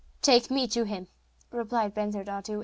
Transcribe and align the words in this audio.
'Take 0.23 0.49
me 0.49 0.67
to 0.67 0.83
him,' 0.83 1.05
replied 1.51 1.93
Bensurdatu. 1.93 2.59